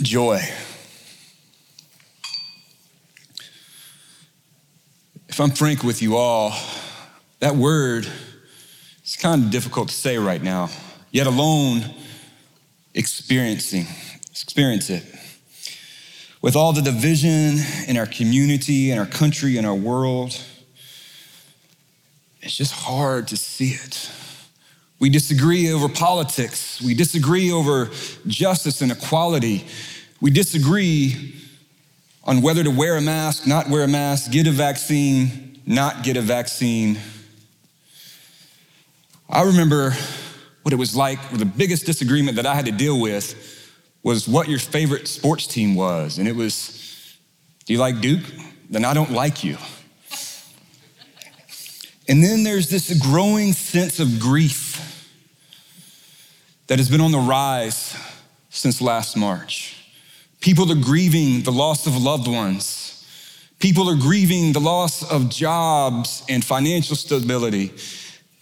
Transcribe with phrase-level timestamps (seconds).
[0.00, 0.40] Joy.
[5.28, 6.52] If I'm frank with you all,
[7.40, 8.06] that word
[9.04, 10.70] is kind of difficult to say right now,
[11.10, 11.82] yet alone
[12.94, 13.86] experiencing,
[14.30, 15.02] experience it.
[16.40, 17.58] With all the division
[17.88, 20.40] in our community, in our country, in our world,
[22.40, 24.10] it's just hard to see it.
[25.00, 26.82] We disagree over politics.
[26.82, 27.90] We disagree over
[28.26, 29.64] justice and equality.
[30.20, 31.36] We disagree
[32.24, 36.16] on whether to wear a mask, not wear a mask, get a vaccine, not get
[36.16, 36.98] a vaccine.
[39.30, 39.94] I remember
[40.62, 43.34] what it was like, the biggest disagreement that I had to deal with
[44.02, 46.18] was what your favorite sports team was.
[46.18, 47.16] And it was,
[47.66, 48.24] do you like Duke?
[48.68, 49.56] Then I don't like you.
[52.08, 54.67] And then there's this growing sense of grief
[56.68, 57.96] that has been on the rise
[58.50, 59.74] since last March.
[60.40, 63.04] People are grieving the loss of loved ones.
[63.58, 67.72] People are grieving the loss of jobs and financial stability.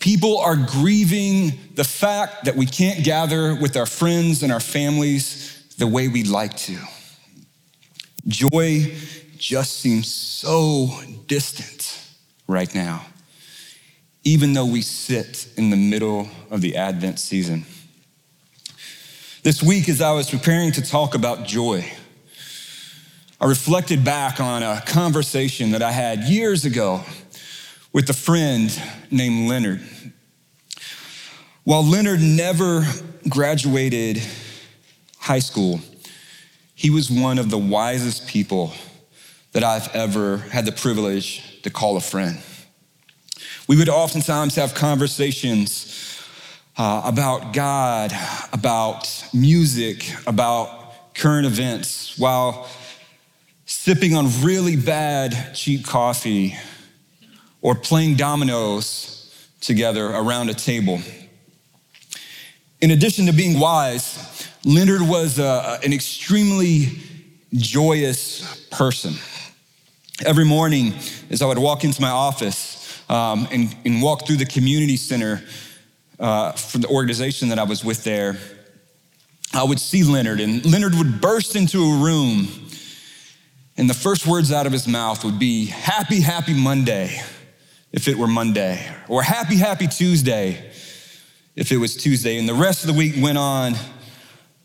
[0.01, 5.75] People are grieving the fact that we can't gather with our friends and our families
[5.79, 6.77] the way we'd like to.
[8.27, 8.93] Joy
[9.39, 10.91] just seems so
[11.29, 12.03] distant
[12.49, 13.07] right now,
[14.25, 17.65] even though we sit in the middle of the Advent season.
[19.47, 21.89] This week, as I was preparing to talk about joy,
[23.41, 27.05] I reflected back on a conversation that I had years ago
[27.93, 28.77] with a friend
[29.09, 29.83] named Leonard.
[31.63, 32.85] While Leonard never
[33.29, 34.21] graduated
[35.17, 35.79] high school,
[36.75, 38.73] he was one of the wisest people
[39.53, 42.41] that I've ever had the privilege to call a friend.
[43.69, 46.16] We would oftentimes have conversations
[46.79, 48.13] uh, about God,
[48.53, 52.69] about music, about current events, while
[53.65, 56.57] sipping on really bad, cheap coffee
[57.63, 61.01] or playing dominoes together around a table.
[62.81, 67.01] In addition to being wise, Leonard was uh, an extremely
[67.55, 69.15] joyous person.
[70.25, 70.95] Every morning,
[71.31, 75.43] as I would walk into my office um, and, and walk through the community center,
[76.19, 78.37] uh, for the organization that I was with there,
[79.53, 82.49] I would see Leonard, and Leonard would burst into a room,
[83.77, 87.21] and the first words out of his mouth would be, Happy, happy Monday,
[87.93, 90.73] if it were Monday, or Happy, happy Tuesday,
[91.55, 92.39] if it was Tuesday.
[92.39, 93.75] And the rest of the week went on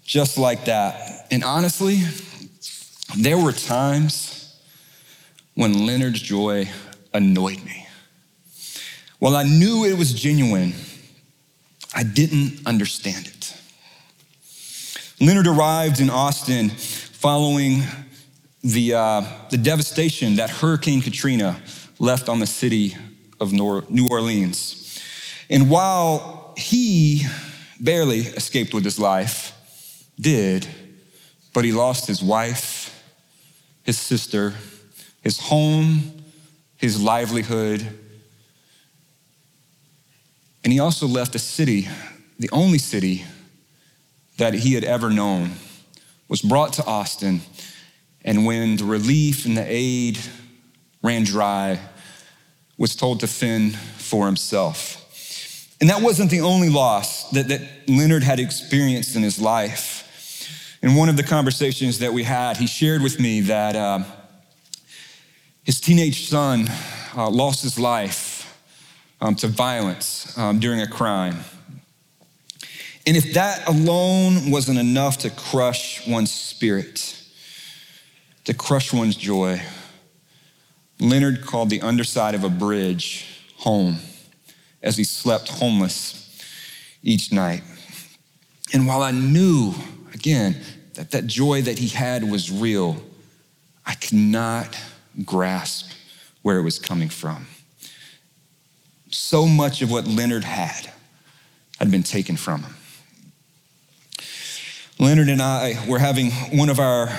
[0.03, 1.28] just like that.
[1.31, 2.01] And honestly,
[3.18, 4.59] there were times
[5.53, 6.69] when Leonard's joy
[7.13, 7.88] annoyed me.
[9.19, 10.73] Well, I knew it was genuine.
[11.94, 13.57] I didn't understand it.
[15.19, 17.84] Leonard arrived in Austin following
[18.63, 21.62] the, uh, the devastation that Hurricane Katrina
[22.00, 22.96] left on the city
[23.40, 25.00] of New Orleans.
[25.50, 27.24] And while he
[27.80, 29.57] barely escaped with his life,
[30.19, 30.68] did,
[31.53, 33.03] but he lost his wife,
[33.84, 34.53] his sister,
[35.22, 36.24] his home,
[36.78, 38.00] his livelihood,
[40.64, 41.88] and he also left a city,
[42.40, 43.26] the only city
[44.38, 45.52] that he had ever known,
[46.28, 47.42] was brought to Austin.
[48.24, 50.20] And when the relief and the aid
[51.02, 51.80] ran dry,
[52.78, 54.98] was told to fend for himself.
[55.82, 60.78] And that wasn't the only loss that, that Leonard had experienced in his life.
[60.84, 64.04] In one of the conversations that we had, he shared with me that uh,
[65.64, 66.70] his teenage son
[67.16, 68.31] uh, lost his life
[69.22, 71.38] um, to violence um, during a crime.
[73.06, 77.18] And if that alone wasn't enough to crush one's spirit,
[78.46, 79.62] to crush one's joy,
[81.00, 83.28] Leonard called the underside of a bridge
[83.58, 83.98] home
[84.84, 86.18] as he slept homeless
[87.04, 87.64] each night.
[88.74, 89.74] And while I knew,
[90.14, 90.58] again,
[90.94, 93.01] that that joy that he had was real,
[93.86, 94.78] I could not
[95.25, 95.92] grasp
[96.44, 97.48] where it was coming from
[99.12, 100.92] so much of what Leonard had
[101.80, 102.75] had been taken from him.
[105.00, 107.10] Leonard and I were having one of our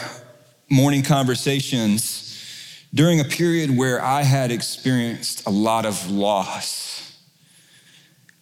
[0.71, 2.21] morning conversations
[2.95, 7.19] during a period where I had experienced a lot of loss.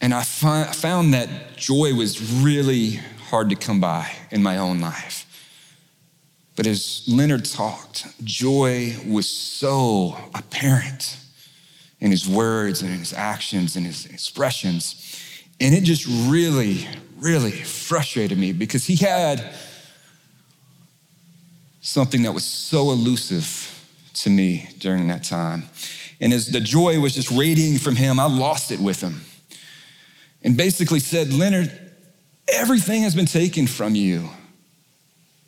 [0.01, 5.27] And I found that joy was really hard to come by in my own life.
[6.57, 11.17] But as Leonard talked, joy was so apparent
[12.01, 15.23] in his words and in his actions and his expressions.
[15.61, 16.87] And it just really,
[17.19, 19.55] really frustrated me because he had
[21.81, 23.67] something that was so elusive
[24.15, 25.65] to me during that time.
[26.21, 29.23] And as the joy was just radiating from him, I lost it with him.
[30.43, 31.71] And basically said, Leonard,
[32.49, 34.29] everything has been taken from you.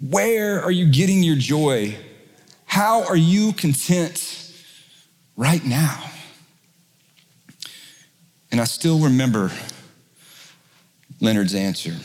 [0.01, 1.97] Where are you getting your joy?
[2.65, 4.53] How are you content
[5.37, 6.12] right now?
[8.53, 9.51] And I still remember
[11.21, 11.97] Leonard's answer.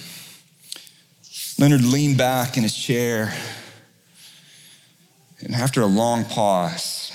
[1.60, 3.34] Leonard leaned back in his chair,
[5.42, 7.12] and after a long pause,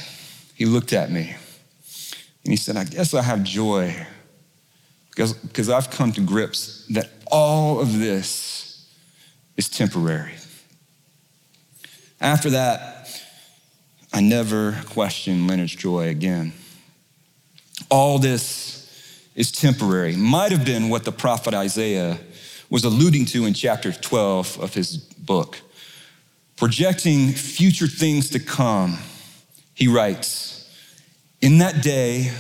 [0.55, 1.35] he looked at me
[2.45, 3.97] and he said, I guess I have joy
[5.09, 8.87] because, because I've come to grips that all of this
[9.57, 10.35] is temporary.
[12.21, 13.09] After that,
[14.13, 16.53] I never questioned Leonard's joy again.
[17.91, 18.82] All this
[19.35, 20.17] is temporary.
[20.17, 22.19] Might have been what the prophet Isaiah
[22.71, 25.61] was alluding to in chapter 12 of his book.
[26.57, 28.99] Projecting future things to come,
[29.75, 30.71] he writes,
[31.41, 32.33] In that day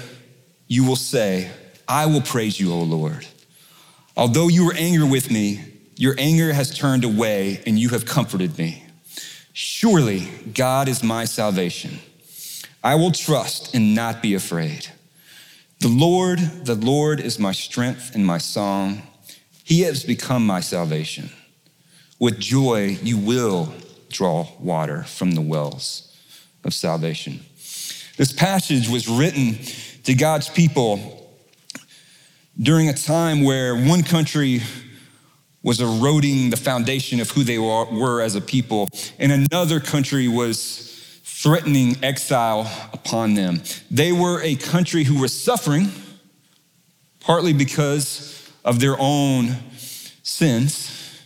[0.68, 1.50] you will say,
[1.88, 3.26] I will praise you, O Lord.
[4.16, 5.64] Although you were angry with me,
[5.96, 8.84] your anger has turned away and you have comforted me.
[9.52, 11.98] Surely God is my salvation.
[12.82, 14.88] I will trust and not be afraid.
[15.82, 19.02] The Lord, the Lord is my strength and my song.
[19.64, 21.28] He has become my salvation.
[22.20, 23.74] With joy, you will
[24.08, 26.16] draw water from the wells
[26.62, 27.40] of salvation.
[28.16, 29.58] This passage was written
[30.04, 31.28] to God's people
[32.56, 34.62] during a time where one country
[35.64, 38.88] was eroding the foundation of who they were as a people,
[39.18, 40.91] and another country was
[41.42, 43.60] threatening exile upon them.
[43.90, 45.90] They were a country who was suffering,
[47.18, 49.56] partly because of their own
[50.22, 51.20] sins,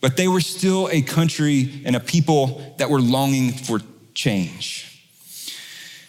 [0.00, 3.80] but they were still a country and a people that were longing for
[4.12, 4.86] change.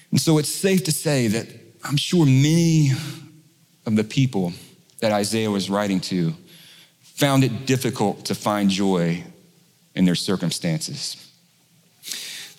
[0.09, 1.47] And so it's safe to say that
[1.83, 2.91] I'm sure many
[3.85, 4.53] of the people
[5.01, 6.33] that Isaiah was writing to
[7.01, 9.23] found it difficult to find joy
[9.93, 11.30] in their circumstances.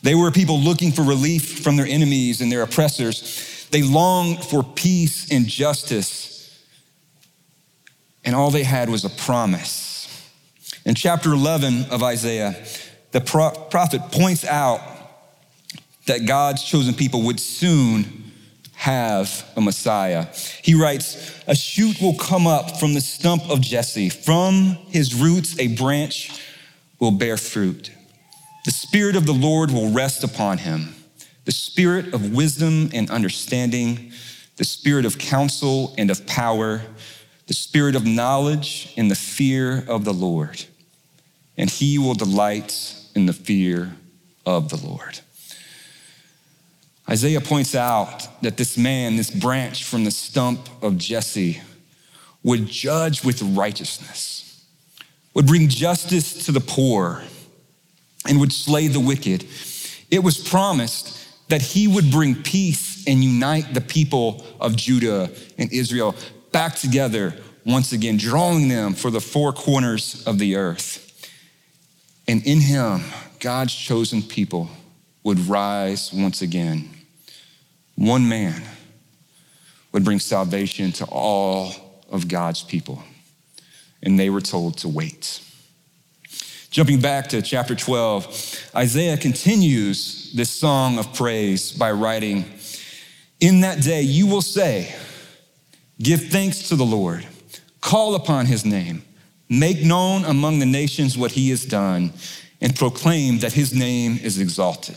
[0.02, 3.69] They were people looking for relief from their enemies and their oppressors.
[3.70, 6.31] They longed for peace and justice.
[8.25, 10.08] And all they had was a promise.
[10.84, 12.56] In chapter 11 of Isaiah,
[13.12, 14.81] the prophet points out
[16.06, 18.32] that God's chosen people would soon
[18.72, 20.26] have a Messiah.
[20.62, 24.08] He writes, A shoot will come up from the stump of Jesse.
[24.08, 26.43] From his roots, a branch
[26.98, 27.93] will bear fruit.
[28.64, 30.94] The Spirit of the Lord will rest upon him
[31.44, 34.12] the Spirit of wisdom and understanding,
[34.56, 36.82] the Spirit of counsel and of power,
[37.48, 40.64] the Spirit of knowledge and the fear of the Lord.
[41.56, 43.96] And he will delight in the fear
[44.46, 45.18] of the Lord.
[47.10, 51.60] Isaiah points out that this man, this branch from the stump of Jesse,
[52.44, 54.64] would judge with righteousness,
[55.34, 57.24] would bring justice to the poor
[58.28, 59.44] and would slay the wicked.
[60.10, 65.72] It was promised that he would bring peace and unite the people of Judah and
[65.72, 66.14] Israel
[66.52, 67.34] back together
[67.64, 70.98] once again, drawing them for the four corners of the earth.
[72.28, 73.02] And in him,
[73.40, 74.70] God's chosen people
[75.24, 76.88] would rise once again.
[77.96, 78.62] One man
[79.93, 83.02] would bring salvation to all of God's people.
[84.02, 85.41] And they were told to wait.
[86.72, 92.46] Jumping back to chapter 12, Isaiah continues this song of praise by writing,
[93.41, 94.94] In that day you will say,
[95.98, 97.26] Give thanks to the Lord,
[97.82, 99.05] call upon his name,
[99.50, 102.14] make known among the nations what he has done,
[102.62, 104.96] and proclaim that his name is exalted.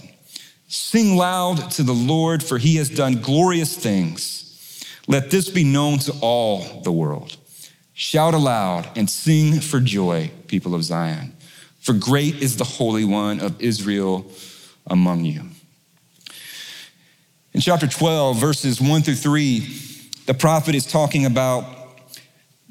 [0.69, 4.81] Sing loud to the Lord, for he has done glorious things.
[5.09, 7.35] Let this be known to all the world.
[7.93, 11.34] Shout aloud and sing for joy, people of Zion
[11.85, 14.25] for great is the Holy One of Israel
[14.87, 15.43] among you.
[17.53, 19.59] In chapter 12, verses 1 through 3,
[20.25, 21.63] the prophet is talking about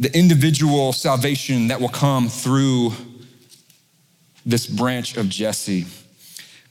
[0.00, 2.92] the individual salvation that will come through
[4.44, 5.86] this branch of Jesse.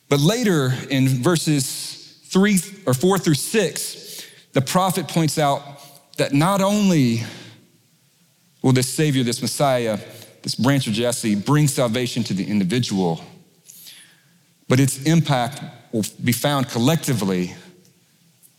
[0.10, 5.64] But later in verses 3 or 4 through 6, the prophet points out
[6.18, 7.24] that not only
[8.62, 9.98] will this Savior, this Messiah,
[10.44, 13.24] this branch of Jesse brings salvation to the individual,
[14.68, 15.62] but its impact
[15.94, 17.56] will be found collectively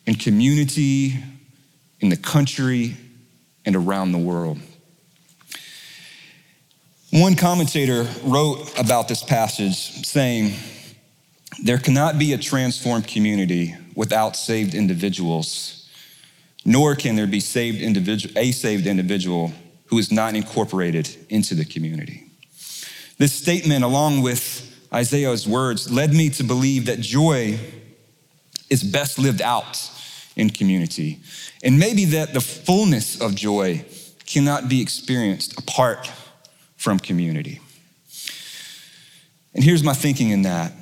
[0.07, 1.15] in community,
[2.01, 2.97] in the country,
[3.67, 4.59] and around the world.
[7.11, 10.55] One commentator wrote about this passage saying,
[11.63, 15.89] There cannot be a transformed community without saved individuals,
[16.65, 19.53] nor can there be saved individual, a saved individual
[19.87, 22.25] who is not incorporated into the community.
[23.19, 27.59] This statement, along with Isaiah's words, led me to believe that joy
[28.71, 29.91] is best lived out
[30.37, 31.21] in community.
[31.63, 33.85] And maybe that the fullness of joy
[34.27, 36.11] cannot be experienced apart
[36.77, 37.61] from community.
[39.55, 40.73] And here's my thinking in that.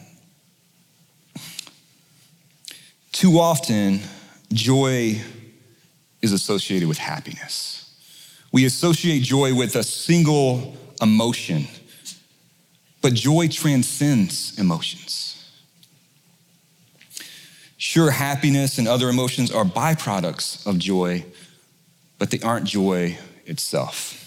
[3.12, 4.00] Too often,
[4.52, 5.20] joy
[6.22, 7.81] is associated with happiness.
[8.52, 11.66] We associate joy with a single emotion,
[13.00, 15.50] but joy transcends emotions.
[17.78, 21.24] Sure, happiness and other emotions are byproducts of joy,
[22.18, 24.18] but they aren't joy itself.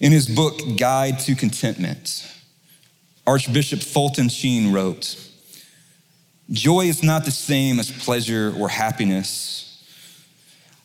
[0.00, 2.30] In his book, Guide to Contentment,
[3.26, 5.16] Archbishop Fulton Sheen wrote
[6.50, 9.63] Joy is not the same as pleasure or happiness.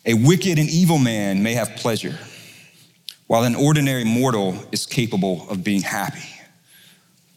[0.06, 2.18] A wicked and evil man may have pleasure,
[3.26, 6.28] while an ordinary mortal is capable of being happy.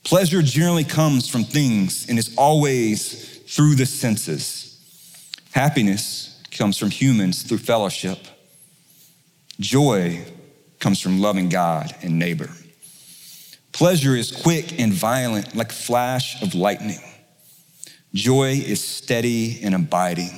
[0.03, 4.79] Pleasure generally comes from things and is always through the senses.
[5.51, 8.19] Happiness comes from humans through fellowship.
[9.59, 10.25] Joy
[10.79, 12.49] comes from loving God and neighbor.
[13.71, 17.01] Pleasure is quick and violent, like a flash of lightning.
[18.13, 20.31] Joy is steady and abiding,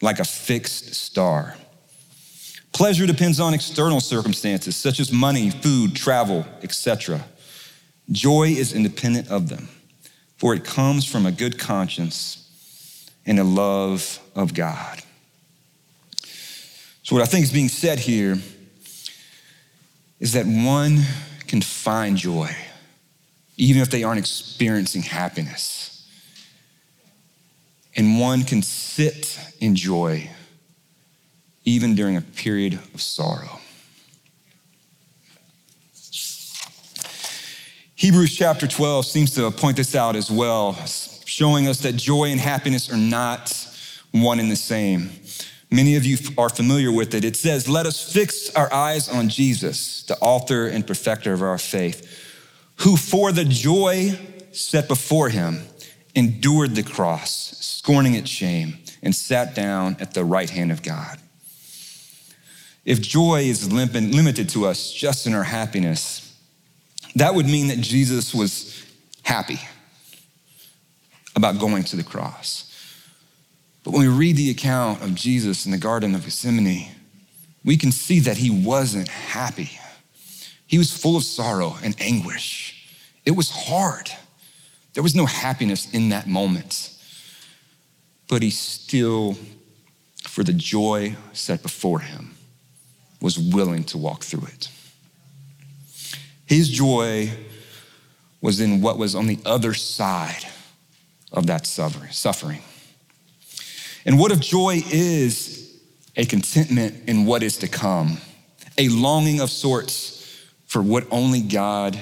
[0.00, 1.56] like a fixed star.
[2.72, 7.24] Pleasure depends on external circumstances, such as money, food, travel, etc.
[8.10, 9.68] Joy is independent of them,
[10.36, 15.02] for it comes from a good conscience and a love of God.
[17.02, 18.38] So, what I think is being said here
[20.20, 21.02] is that one
[21.46, 22.54] can find joy
[23.60, 25.99] even if they aren't experiencing happiness.
[28.00, 30.30] And one can sit in joy
[31.66, 33.60] even during a period of sorrow.
[37.96, 40.72] Hebrews chapter 12 seems to point this out as well,
[41.26, 43.52] showing us that joy and happiness are not
[44.12, 45.10] one and the same.
[45.70, 47.22] Many of you are familiar with it.
[47.22, 51.58] It says, Let us fix our eyes on Jesus, the author and perfecter of our
[51.58, 52.06] faith
[52.76, 54.18] who for the joy
[54.52, 55.66] set before him
[56.14, 61.18] endured the cross, scorning its shame, and sat down at the right hand of God.
[62.84, 66.36] If joy is limited to us just in our happiness,
[67.14, 68.84] that would mean that Jesus was
[69.22, 69.60] happy
[71.36, 72.66] about going to the cross.
[73.84, 76.90] But when we read the account of Jesus in the Garden of Gethsemane,
[77.64, 79.70] we can see that he wasn't happy.
[80.66, 82.76] He was full of sorrow and anguish.
[83.24, 84.10] It was hard.
[84.94, 86.96] There was no happiness in that moment.
[88.28, 89.36] But he still,
[90.24, 92.36] for the joy set before him,
[93.20, 94.68] was willing to walk through it.
[96.46, 97.30] His joy
[98.40, 100.46] was in what was on the other side
[101.32, 102.62] of that suffering.
[104.04, 105.78] And what if joy is
[106.16, 108.18] a contentment in what is to come,
[108.78, 111.98] a longing of sorts for what only God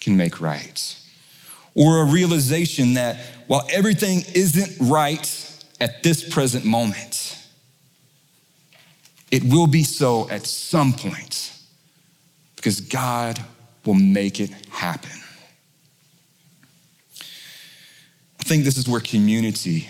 [0.00, 0.99] can make right.
[1.80, 5.26] Or a realization that while everything isn't right
[5.80, 7.38] at this present moment,
[9.30, 11.56] it will be so at some point
[12.54, 13.42] because God
[13.86, 15.18] will make it happen.
[17.18, 19.88] I think this is where community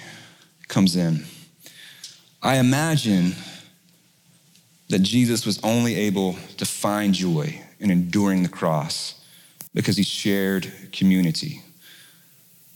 [0.68, 1.24] comes in.
[2.40, 3.34] I imagine
[4.90, 9.20] that Jesus was only able to find joy in enduring the cross
[9.74, 11.62] because he shared community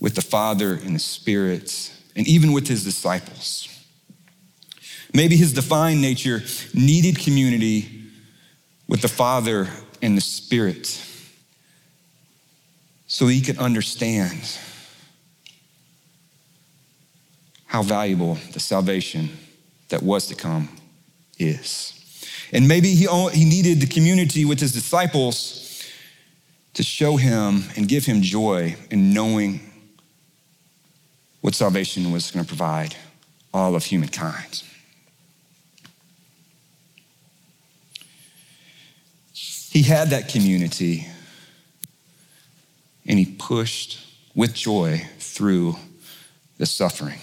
[0.04, 3.66] with the Father and the Spirit, and even with his disciples.
[5.14, 6.42] Maybe his divine nature
[6.75, 8.02] needed community
[8.87, 9.66] with the Father
[10.02, 11.02] and the Spirit
[13.06, 14.58] so he could understand
[17.64, 19.30] how valuable the salvation
[19.88, 20.68] that was to come
[21.38, 21.94] is.
[22.52, 25.82] And maybe he, he needed the community with his disciples
[26.75, 29.70] to show him and give him joy in knowing
[31.45, 32.97] what salvation was going to provide
[33.53, 34.63] all of humankind.
[39.35, 41.07] He had that community
[43.05, 44.01] and he pushed
[44.35, 45.77] with joy through
[46.57, 47.19] the suffering.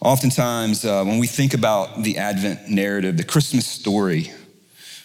[0.00, 4.32] Oftentimes, uh, when we think about the Advent narrative, the Christmas story,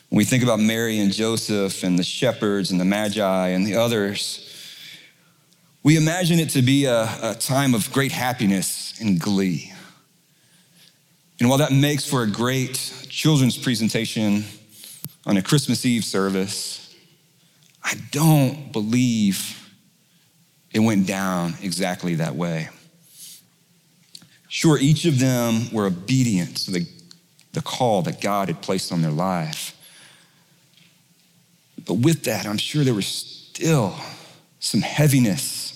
[0.08, 3.76] when we think about Mary and Joseph and the shepherds and the Magi and the
[3.76, 4.52] others,
[5.84, 9.74] We imagine it to be a, a time of great happiness and glee.
[11.42, 12.76] And while that makes for a great
[13.10, 14.46] children's presentation
[15.26, 16.96] on a Christmas Eve service,
[17.84, 19.60] I don't believe
[20.72, 22.70] it went down exactly that way.
[24.48, 26.88] Sure, each of them were obedient to the,
[27.52, 29.76] the call that God had placed on their life.
[31.86, 33.96] But with that, I'm sure there was still
[34.62, 35.73] some heaviness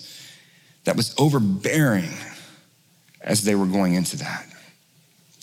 [0.88, 2.10] that was overbearing
[3.20, 4.46] as they were going into that.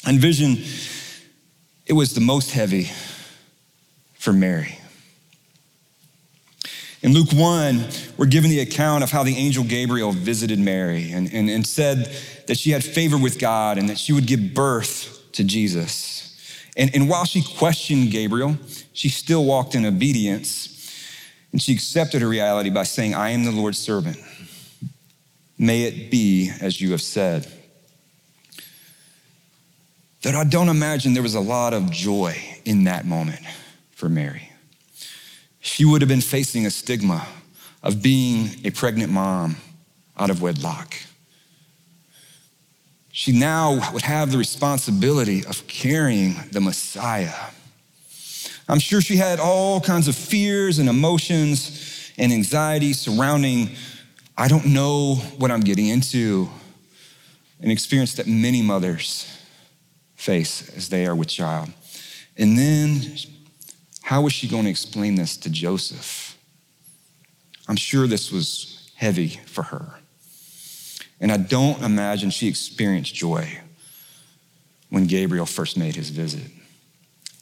[0.06, 0.56] And vision,
[1.84, 2.90] it was the most heavy
[4.14, 4.78] for Mary.
[7.02, 11.30] In Luke 1, we're given the account of how the angel Gabriel visited Mary and,
[11.30, 12.10] and, and said
[12.46, 16.34] that she had favor with God and that she would give birth to Jesus.
[16.74, 18.56] And, and while she questioned Gabriel,
[18.94, 20.70] she still walked in obedience
[21.52, 24.16] and she accepted her reality by saying, I am the Lord's servant.
[25.58, 27.46] May it be as you have said.
[30.22, 33.40] That I don't imagine there was a lot of joy in that moment
[33.92, 34.50] for Mary
[35.64, 37.26] she would have been facing a stigma
[37.82, 39.56] of being a pregnant mom
[40.18, 40.94] out of wedlock.
[43.10, 47.32] She now would have the responsibility of carrying the Messiah.
[48.68, 53.70] I'm sure she had all kinds of fears and emotions and anxiety surrounding,
[54.36, 56.48] I don't know what I'm getting into,
[57.60, 59.26] an experience that many mothers
[60.16, 61.70] face as they are with child.
[62.36, 63.16] And then
[64.02, 66.36] how was she going to explain this to Joseph?
[67.68, 69.94] I'm sure this was heavy for her.
[71.20, 73.60] And I don't imagine she experienced joy
[74.90, 76.50] when Gabriel first made his visit.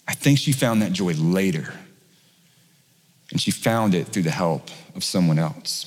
[0.07, 1.73] I think she found that joy later.
[3.31, 5.87] And she found it through the help of someone else.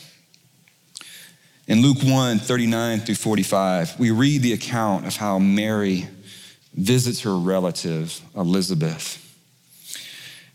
[1.68, 6.08] In Luke 1 39 through 45, we read the account of how Mary
[6.74, 9.22] visits her relative, Elizabeth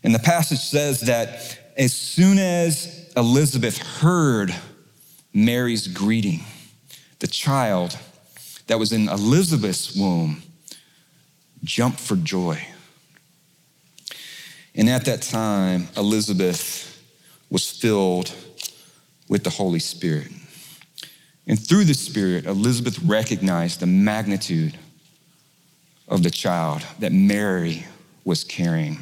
[0.03, 4.53] and the passage says that as soon as Elizabeth heard
[5.33, 6.41] Mary's greeting,
[7.19, 7.97] the child
[8.67, 10.41] that was in Elizabeth's womb
[11.63, 12.59] jumped for joy.
[14.73, 16.87] And at that time, Elizabeth
[17.49, 18.33] was filled
[19.27, 20.31] with the Holy Spirit.
[21.47, 24.77] And through the Spirit, Elizabeth recognized the magnitude
[26.07, 27.85] of the child that Mary
[28.23, 28.99] was carrying.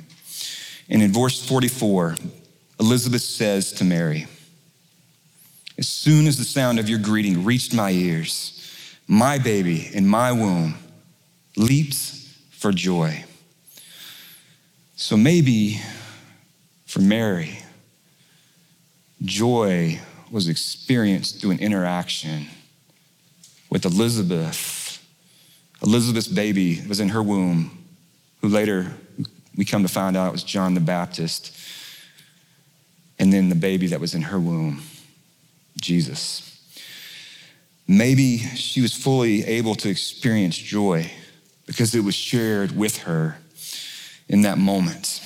[0.90, 2.16] And in verse 44,
[2.80, 4.28] Elizabeth says to Mary,
[5.78, 8.56] As soon as the sound of your greeting reached my ears,
[9.08, 10.76] my baby in my womb
[11.58, 13.24] leaps for joy.
[14.96, 15.82] So maybe
[16.86, 17.60] for Mary,
[19.24, 20.00] joy
[20.32, 22.48] was experienced through an interaction
[23.70, 25.04] with Elizabeth.
[25.82, 27.86] Elizabeth's baby was in her womb,
[28.42, 28.94] who later
[29.56, 31.56] we come to find out was John the Baptist.
[33.18, 34.82] And then the baby that was in her womb,
[35.82, 36.46] Jesus.
[37.88, 41.12] Maybe she was fully able to experience joy
[41.66, 43.38] because it was shared with her
[44.30, 45.22] in that moment.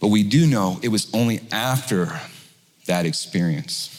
[0.00, 2.20] But we do know it was only after
[2.86, 3.98] that experience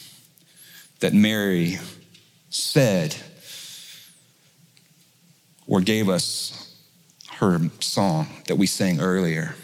[0.99, 1.79] that Mary
[2.49, 3.15] said
[5.67, 6.75] or gave us
[7.39, 9.55] her song that we sang earlier.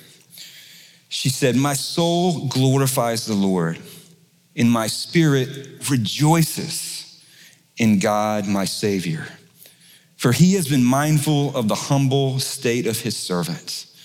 [1.07, 3.79] She said, My soul glorifies the Lord,
[4.55, 7.23] and my spirit rejoices
[7.77, 9.25] in God, my Savior.
[10.17, 13.95] For he has been mindful of the humble state of his servants.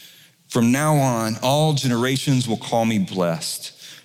[0.48, 3.72] From now on, all generations will call me blessed,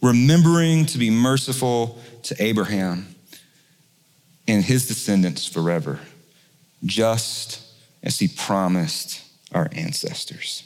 [0.00, 3.14] remembering to be merciful to Abraham
[4.46, 6.00] and his descendants forever.
[6.84, 7.62] Just
[8.02, 10.62] as he promised our ancestors.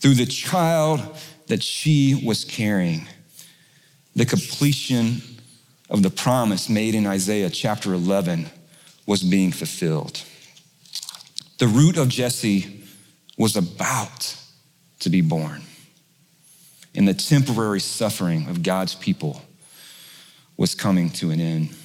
[0.00, 1.00] Through the child
[1.48, 3.06] that she was carrying,
[4.14, 5.20] the completion
[5.90, 8.46] of the promise made in Isaiah chapter 11
[9.06, 10.22] was being fulfilled.
[11.58, 12.82] The root of Jesse
[13.38, 14.36] was about
[15.00, 15.62] to be born,
[16.96, 19.42] and the temporary suffering of God's people
[20.56, 21.76] was coming to an end.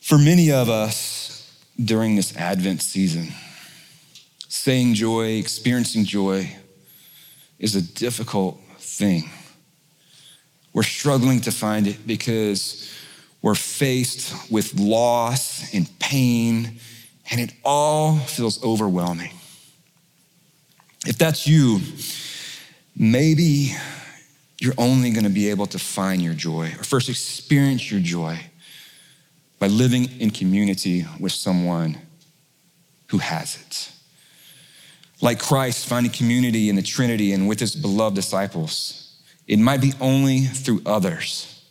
[0.00, 3.28] For many of us during this Advent season,
[4.48, 6.56] saying joy, experiencing joy
[7.58, 9.30] is a difficult thing.
[10.72, 12.90] We're struggling to find it because
[13.42, 16.80] we're faced with loss and pain,
[17.30, 19.32] and it all feels overwhelming.
[21.06, 21.80] If that's you,
[22.96, 23.74] maybe
[24.58, 28.38] you're only going to be able to find your joy or first experience your joy
[29.58, 31.98] by living in community with someone
[33.08, 33.92] who has it.
[35.20, 39.92] Like Christ finding community in the Trinity and with his beloved disciples, it might be
[40.00, 41.64] only through others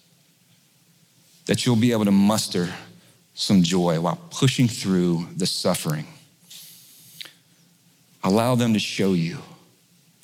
[1.46, 2.70] that you'll be able to muster
[3.34, 6.08] some joy while pushing through the suffering.
[8.24, 9.38] Allow them to show you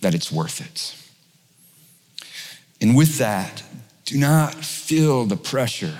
[0.01, 0.95] that it's worth it.
[2.81, 3.63] And with that,
[4.05, 5.99] do not feel the pressure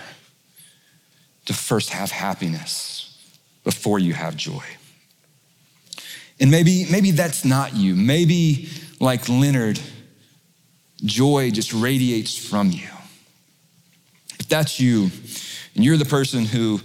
[1.46, 3.18] to first have happiness
[3.64, 4.64] before you have joy.
[6.40, 7.96] And maybe, maybe that's not you.
[7.96, 9.80] Maybe, like Leonard,
[11.04, 12.88] joy just radiates from you.
[14.40, 15.12] If that's you,
[15.76, 16.82] and you're the person who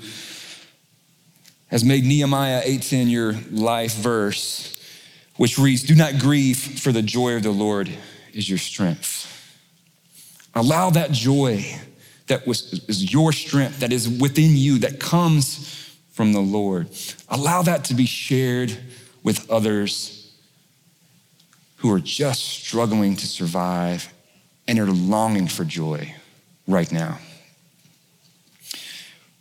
[1.68, 4.75] has made Nehemiah 8:10 your life verse,
[5.37, 7.90] which reads, Do not grieve, for the joy of the Lord
[8.33, 9.33] is your strength.
[10.55, 11.64] Allow that joy
[12.27, 16.88] that was, is your strength, that is within you, that comes from the Lord.
[17.29, 18.77] Allow that to be shared
[19.22, 20.33] with others
[21.77, 24.12] who are just struggling to survive
[24.66, 26.14] and are longing for joy
[26.66, 27.18] right now.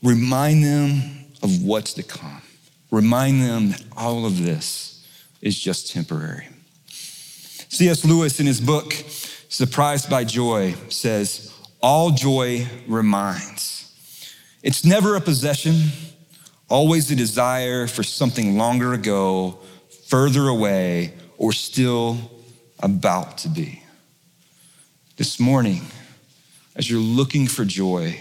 [0.03, 2.41] Remind them of what's to come.
[2.91, 4.94] Remind them that all of this
[5.41, 6.47] is just temporary.
[6.87, 8.05] C.S.
[8.05, 8.93] Lewis, in his book,
[9.49, 13.93] Surprised by Joy, says, All joy reminds.
[14.63, 15.75] It's never a possession,
[16.67, 19.59] always a desire for something longer ago,
[20.07, 22.17] further away, or still
[22.79, 23.81] about to be.
[25.15, 25.85] This morning,
[26.75, 28.19] as you're looking for joy,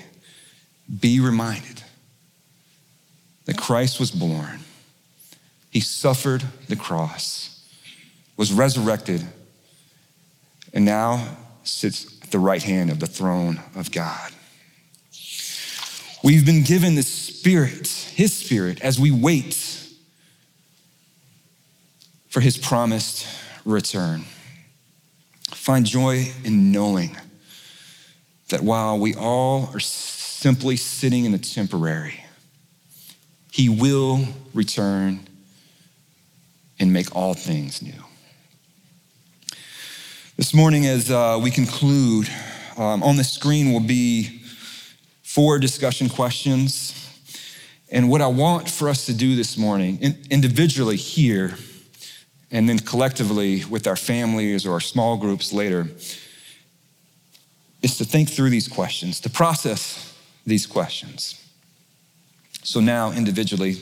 [1.00, 1.82] be reminded
[3.46, 4.60] that Christ was born,
[5.74, 7.60] he suffered the cross,
[8.36, 9.26] was resurrected
[10.72, 14.30] and now sits at the right hand of the throne of God.
[16.22, 19.54] We've been given the Spirit, His Spirit, as we wait
[22.28, 23.26] for His promised
[23.64, 24.26] return.
[25.50, 27.16] Find joy in knowing
[28.50, 32.24] that while we all are simply sitting in the temporary,
[33.50, 35.26] He will return
[36.84, 38.04] and make all things new.
[40.36, 42.28] This morning, as uh, we conclude,
[42.76, 44.42] um, on the screen will be
[45.22, 46.92] four discussion questions.
[47.90, 51.56] And what I want for us to do this morning, in, individually here,
[52.50, 55.88] and then collectively with our families or our small groups later,
[57.80, 61.42] is to think through these questions, to process these questions.
[62.62, 63.76] So now, individually,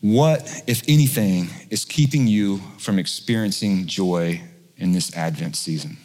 [0.00, 4.40] what, if anything, is keeping you from experiencing joy
[4.76, 5.98] in this Advent season?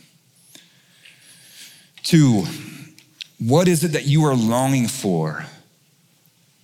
[2.03, 2.45] Two,
[3.39, 5.45] what is it that you are longing for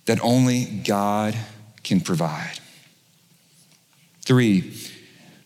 [0.06, 1.34] that only God
[1.82, 2.60] can provide?
[4.24, 4.74] Three,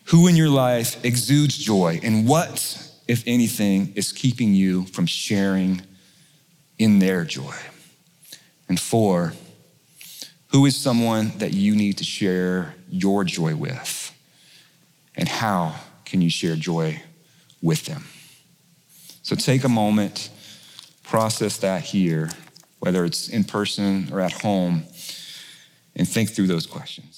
[0.05, 5.81] who in your life exudes joy and what, if anything, is keeping you from sharing
[6.77, 7.55] in their joy?
[8.69, 9.33] And four,
[10.47, 14.13] who is someone that you need to share your joy with?
[15.15, 17.01] And how can you share joy
[17.61, 18.05] with them?
[19.23, 20.29] So take a moment,
[21.03, 22.29] process that here,
[22.79, 24.83] whether it's in person or at home,
[25.95, 27.16] and think through those questions.